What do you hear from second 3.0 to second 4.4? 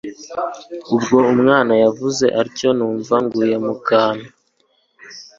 nguye mukantu